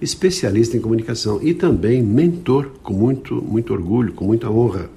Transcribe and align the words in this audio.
especialista 0.00 0.76
em 0.76 0.80
comunicação 0.80 1.40
e 1.42 1.54
também 1.54 2.02
mentor 2.02 2.70
com 2.82 2.92
muito, 2.92 3.34
muito 3.34 3.72
orgulho, 3.72 4.12
com 4.12 4.24
muita 4.24 4.50
honra. 4.50 4.90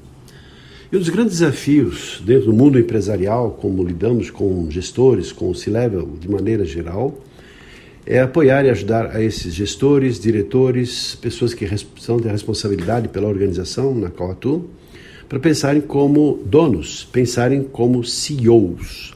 E 0.92 0.96
um 0.96 1.00
dos 1.00 1.10
grandes 1.10 1.40
desafios 1.40 2.22
dentro 2.26 2.48
do 2.48 2.54
mundo 2.54 2.80
empresarial, 2.80 3.52
como 3.62 3.84
lidamos 3.84 4.30
com 4.30 4.70
gestores, 4.72 5.32
com 5.32 5.50
o 5.50 5.56
C-Level 5.56 6.16
de 6.20 6.28
maneira 6.28 6.66
geral, 6.66 7.16
é 8.06 8.20
apoiar 8.20 8.66
e 8.66 8.72
ajudar 8.72 9.16
a 9.16 9.22
esses 9.22 9.54
gestores, 9.54 10.20
diretores, 10.20 11.14
pessoas 11.14 11.54
que 11.54 11.68
são 12.00 12.18
de 12.18 12.28
responsabilidade 12.28 13.08
pela 13.08 13.28
organização 13.28 13.94
na 13.94 14.10
qual 14.10 14.32
atuam, 14.32 14.66
para 15.30 15.40
pensarem 15.40 15.80
como 15.80 16.40
donos, 16.44 17.08
pensarem 17.12 17.62
como 17.62 18.04
CEOs, 18.04 19.14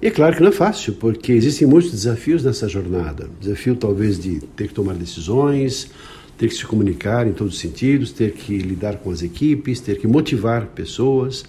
e 0.00 0.08
é 0.08 0.10
claro 0.10 0.36
que 0.36 0.42
não 0.42 0.50
é 0.50 0.52
fácil, 0.52 0.92
porque 0.94 1.32
existem 1.32 1.66
muitos 1.66 1.90
desafios 1.90 2.44
nessa 2.44 2.68
jornada. 2.68 3.30
Desafio 3.40 3.74
talvez 3.74 4.18
de 4.18 4.40
ter 4.54 4.68
que 4.68 4.74
tomar 4.74 4.94
decisões, 4.94 5.90
ter 6.36 6.48
que 6.48 6.54
se 6.54 6.66
comunicar 6.66 7.26
em 7.26 7.32
todos 7.32 7.54
os 7.54 7.60
sentidos, 7.60 8.12
ter 8.12 8.32
que 8.32 8.58
lidar 8.58 8.96
com 8.98 9.10
as 9.10 9.22
equipes, 9.22 9.80
ter 9.80 9.98
que 9.98 10.06
motivar 10.06 10.66
pessoas, 10.66 11.44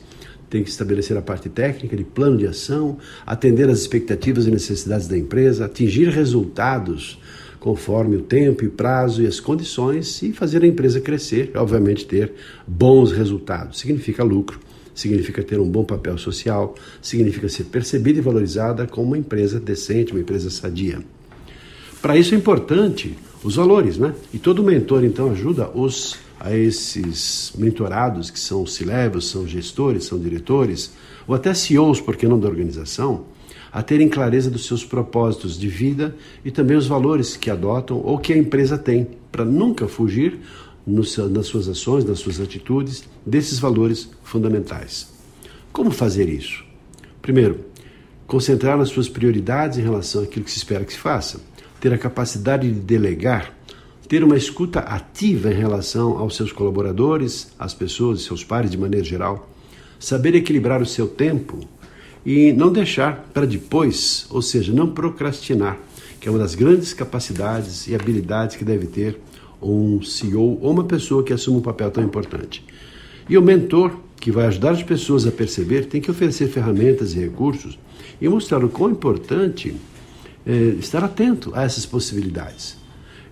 ter 0.49 0.63
que 0.63 0.69
estabelecer 0.69 1.17
a 1.17 1.21
parte 1.21 1.49
técnica 1.49 1.97
de 1.97 2.05
plano 2.05 2.37
de 2.37 2.47
ação, 2.47 2.97
atender 3.25 3.69
às 3.69 3.79
expectativas 3.79 4.47
e 4.47 4.51
necessidades 4.51 5.07
da 5.07 5.17
empresa, 5.17 5.65
atingir 5.65 6.07
resultados 6.07 7.19
conforme 7.59 8.15
o 8.15 8.21
tempo 8.21 8.63
e 8.63 8.69
prazo 8.69 9.23
e 9.23 9.27
as 9.27 9.41
condições 9.41 10.21
e 10.21 10.31
fazer 10.31 10.63
a 10.63 10.67
empresa 10.67 11.01
crescer, 11.01 11.51
obviamente 11.55 12.05
ter 12.05 12.31
bons 12.65 13.11
resultados. 13.11 13.79
Significa 13.79 14.23
lucro 14.23 14.66
significa 14.97 15.43
ter 15.43 15.59
um 15.59 15.69
bom 15.69 15.83
papel 15.83 16.17
social, 16.17 16.73
significa 17.01 17.47
ser 17.47 17.65
percebida 17.65 18.17
e 18.17 18.21
valorizada 18.21 18.87
como 18.87 19.07
uma 19.07 19.17
empresa 19.17 19.59
decente, 19.59 20.11
uma 20.11 20.21
empresa 20.21 20.49
sadia. 20.49 20.99
Para 22.01 22.17
isso 22.17 22.33
é 22.33 22.37
importante 22.37 23.15
os 23.43 23.55
valores, 23.55 23.97
né? 23.97 24.13
E 24.33 24.39
todo 24.39 24.63
mentor 24.63 25.03
então 25.03 25.31
ajuda 25.31 25.69
os 25.69 26.17
a 26.39 26.55
esses 26.55 27.51
mentorados 27.57 28.29
que 28.29 28.39
são 28.39 28.65
C-levels, 28.65 29.27
são 29.27 29.47
gestores, 29.47 30.05
são 30.05 30.19
diretores, 30.19 30.93
ou 31.27 31.33
até 31.33 31.53
CEOs, 31.53 31.99
porque 31.99 32.27
não 32.27 32.39
da 32.39 32.47
organização, 32.47 33.25
a 33.71 33.81
terem 33.81 34.07
clareza 34.07 34.49
dos 34.49 34.65
seus 34.65 34.83
propósitos 34.83 35.59
de 35.59 35.67
vida 35.67 36.15
e 36.45 36.51
também 36.51 36.77
os 36.77 36.87
valores 36.87 37.35
que 37.35 37.49
adotam 37.49 38.01
ou 38.03 38.17
que 38.17 38.33
a 38.33 38.37
empresa 38.37 38.77
tem, 38.77 39.07
para 39.31 39.43
nunca 39.43 39.87
fugir 39.87 40.39
nas 40.87 41.47
suas 41.47 41.67
ações, 41.67 42.05
nas 42.05 42.19
suas 42.19 42.39
atitudes, 42.39 43.03
desses 43.25 43.59
valores 43.59 44.09
fundamentais. 44.23 45.11
Como 45.73 45.91
fazer 45.91 46.29
isso? 46.29 46.63
Primeiro, 47.21 47.65
concentrar 48.25 48.77
nas 48.77 48.89
suas 48.89 49.09
prioridades 49.09 49.77
em 49.77 49.81
relação 49.81 50.23
àquilo 50.23 50.45
que 50.45 50.51
se 50.51 50.57
espera 50.57 50.85
que 50.85 50.93
se 50.93 50.99
faça, 50.99 51.41
ter 51.79 51.93
a 51.93 51.97
capacidade 51.97 52.71
de 52.71 52.79
delegar, 52.79 53.53
ter 54.07 54.23
uma 54.23 54.37
escuta 54.37 54.79
ativa 54.79 55.51
em 55.51 55.55
relação 55.55 56.17
aos 56.17 56.35
seus 56.35 56.51
colaboradores, 56.51 57.49
às 57.59 57.73
pessoas, 57.73 58.21
seus 58.21 58.43
pares 58.43 58.71
de 58.71 58.77
maneira 58.77 59.05
geral, 59.05 59.49
saber 59.99 60.35
equilibrar 60.35 60.81
o 60.81 60.85
seu 60.85 61.07
tempo 61.07 61.59
e 62.25 62.53
não 62.53 62.71
deixar 62.71 63.29
para 63.33 63.45
depois, 63.45 64.25
ou 64.29 64.41
seja, 64.41 64.71
não 64.73 64.91
procrastinar, 64.91 65.77
que 66.19 66.27
é 66.27 66.31
uma 66.31 66.39
das 66.39 66.55
grandes 66.55 66.93
capacidades 66.93 67.87
e 67.87 67.95
habilidades 67.95 68.55
que 68.55 68.65
deve 68.65 68.87
ter 68.87 69.19
um 69.61 70.01
CEO 70.01 70.59
ou 70.61 70.71
uma 70.71 70.83
pessoa 70.83 71.23
que 71.23 71.33
assume 71.33 71.57
um 71.57 71.61
papel 71.61 71.91
tão 71.91 72.03
importante. 72.03 72.63
E 73.29 73.37
o 73.37 73.41
mentor, 73.41 73.91
que 74.19 74.31
vai 74.31 74.47
ajudar 74.47 74.71
as 74.71 74.83
pessoas 74.83 75.27
a 75.27 75.31
perceber, 75.31 75.85
tem 75.85 76.01
que 76.01 76.09
oferecer 76.09 76.47
ferramentas 76.47 77.13
e 77.13 77.19
recursos 77.19 77.77
e 78.21 78.27
mostrar 78.27 78.63
o 78.63 78.69
quão 78.69 78.91
importante 78.91 79.75
é 80.45 80.51
estar 80.79 81.03
atento 81.03 81.51
a 81.53 81.63
essas 81.63 81.85
possibilidades. 81.85 82.77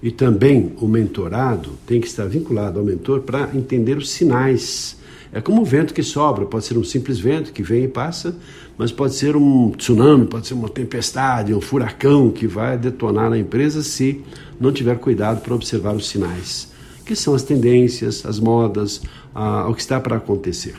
E 0.05 0.11
também 0.11 0.71
o 0.79 0.87
mentorado 0.87 1.71
tem 1.83 1.99
que 1.99 2.05
estar 2.05 2.25
vinculado 2.27 2.77
ao 2.77 2.85
mentor 2.85 3.21
para 3.21 3.49
entender 3.55 3.97
os 3.97 4.11
sinais. 4.11 4.95
É 5.33 5.41
como 5.41 5.63
um 5.63 5.65
vento 5.65 5.95
que 5.95 6.03
sobra, 6.03 6.45
pode 6.45 6.63
ser 6.63 6.77
um 6.77 6.83
simples 6.83 7.17
vento 7.17 7.51
que 7.51 7.63
vem 7.63 7.85
e 7.85 7.87
passa, 7.87 8.37
mas 8.77 8.91
pode 8.91 9.15
ser 9.15 9.35
um 9.35 9.71
tsunami, 9.71 10.27
pode 10.27 10.45
ser 10.45 10.53
uma 10.53 10.69
tempestade, 10.69 11.55
um 11.55 11.59
furacão 11.59 12.29
que 12.29 12.45
vai 12.45 12.77
detonar 12.77 13.31
na 13.31 13.39
empresa 13.39 13.81
se 13.81 14.21
não 14.59 14.71
tiver 14.71 14.99
cuidado 14.99 15.41
para 15.41 15.55
observar 15.55 15.95
os 15.95 16.07
sinais, 16.07 16.71
que 17.03 17.15
são 17.15 17.33
as 17.33 17.41
tendências, 17.41 18.27
as 18.27 18.39
modas, 18.39 19.01
a, 19.33 19.67
o 19.67 19.73
que 19.73 19.81
está 19.81 19.99
para 19.99 20.17
acontecer. 20.17 20.75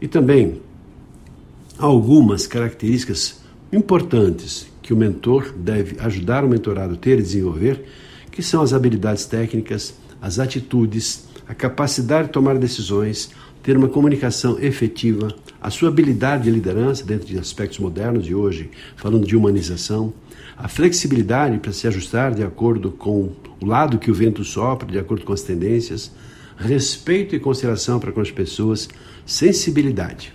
E 0.00 0.06
também 0.06 0.60
algumas 1.76 2.46
características 2.46 3.40
importantes 3.72 4.72
que 4.84 4.92
o 4.92 4.96
mentor 4.96 5.50
deve 5.56 5.96
ajudar 5.98 6.44
o 6.44 6.48
mentorado 6.48 6.92
a 6.92 6.96
ter 6.98 7.18
e 7.18 7.22
desenvolver, 7.22 7.86
que 8.30 8.42
são 8.42 8.60
as 8.60 8.74
habilidades 8.74 9.24
técnicas, 9.24 9.94
as 10.20 10.38
atitudes, 10.38 11.24
a 11.48 11.54
capacidade 11.54 12.28
de 12.28 12.34
tomar 12.34 12.58
decisões, 12.58 13.30
ter 13.62 13.78
uma 13.78 13.88
comunicação 13.88 14.58
efetiva, 14.60 15.34
a 15.58 15.70
sua 15.70 15.88
habilidade 15.88 16.44
de 16.44 16.50
liderança 16.50 17.02
dentro 17.02 17.26
de 17.26 17.38
aspectos 17.38 17.78
modernos 17.78 18.26
de 18.26 18.34
hoje, 18.34 18.70
falando 18.94 19.26
de 19.26 19.34
humanização, 19.34 20.12
a 20.54 20.68
flexibilidade 20.68 21.58
para 21.60 21.72
se 21.72 21.88
ajustar 21.88 22.34
de 22.34 22.42
acordo 22.42 22.90
com 22.90 23.32
o 23.62 23.66
lado 23.66 23.98
que 23.98 24.10
o 24.10 24.14
vento 24.14 24.44
sopra, 24.44 24.86
de 24.86 24.98
acordo 24.98 25.24
com 25.24 25.32
as 25.32 25.40
tendências, 25.40 26.12
respeito 26.58 27.34
e 27.34 27.40
consideração 27.40 27.98
para 27.98 28.12
com 28.12 28.20
as 28.20 28.30
pessoas, 28.30 28.86
sensibilidade. 29.24 30.34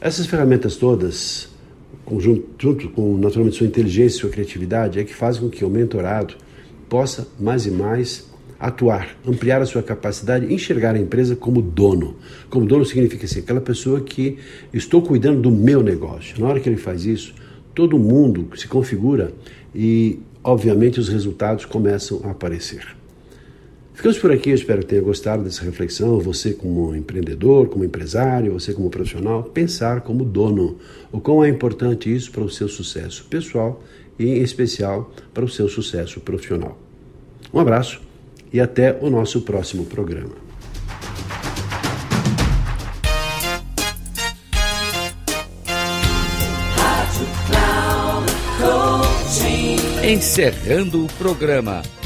Essas 0.00 0.26
ferramentas 0.26 0.74
todas, 0.74 1.51
junto 2.18 2.88
com 2.90 3.16
naturalmente 3.16 3.56
sua 3.56 3.66
inteligência 3.66 4.16
e 4.16 4.20
sua 4.20 4.30
criatividade, 4.30 4.98
é 4.98 5.04
que 5.04 5.14
fazem 5.14 5.42
com 5.42 5.48
que 5.48 5.64
o 5.64 5.70
mentorado 5.70 6.34
possa 6.88 7.26
mais 7.40 7.66
e 7.66 7.70
mais 7.70 8.30
atuar, 8.58 9.16
ampliar 9.26 9.60
a 9.60 9.66
sua 9.66 9.82
capacidade 9.82 10.46
de 10.46 10.54
enxergar 10.54 10.94
a 10.94 10.98
empresa 10.98 11.34
como 11.34 11.60
dono. 11.60 12.16
Como 12.48 12.64
dono 12.64 12.84
significa 12.84 13.24
assim, 13.24 13.40
aquela 13.40 13.60
pessoa 13.60 14.00
que 14.00 14.38
estou 14.72 15.02
cuidando 15.02 15.40
do 15.40 15.50
meu 15.50 15.82
negócio. 15.82 16.40
Na 16.40 16.46
hora 16.46 16.60
que 16.60 16.68
ele 16.68 16.76
faz 16.76 17.04
isso, 17.04 17.34
todo 17.74 17.98
mundo 17.98 18.48
se 18.56 18.68
configura 18.68 19.32
e, 19.74 20.20
obviamente, 20.44 21.00
os 21.00 21.08
resultados 21.08 21.64
começam 21.64 22.20
a 22.24 22.30
aparecer. 22.30 23.01
Ficamos 23.94 24.18
por 24.18 24.32
aqui, 24.32 24.50
eu 24.50 24.54
espero 24.54 24.80
que 24.80 24.86
tenha 24.86 25.02
gostado 25.02 25.44
dessa 25.44 25.62
reflexão. 25.64 26.18
Você, 26.18 26.54
como 26.54 26.94
empreendedor, 26.96 27.68
como 27.68 27.84
empresário, 27.84 28.52
você, 28.52 28.72
como 28.72 28.88
profissional, 28.88 29.44
pensar 29.44 30.00
como 30.00 30.24
dono. 30.24 30.78
O 31.12 31.20
quão 31.20 31.44
é 31.44 31.48
importante 31.48 32.12
isso 32.12 32.32
para 32.32 32.42
o 32.42 32.50
seu 32.50 32.68
sucesso 32.68 33.24
pessoal 33.24 33.82
e, 34.18 34.24
em 34.24 34.42
especial, 34.42 35.12
para 35.34 35.44
o 35.44 35.48
seu 35.48 35.68
sucesso 35.68 36.20
profissional. 36.20 36.78
Um 37.52 37.60
abraço 37.60 38.00
e 38.52 38.60
até 38.60 38.98
o 39.00 39.10
nosso 39.10 39.42
próximo 39.42 39.84
programa. 39.84 40.34
Encerrando 50.02 51.04
o 51.04 51.08
programa 51.12 51.82